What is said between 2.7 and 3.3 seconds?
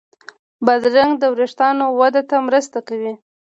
کوي.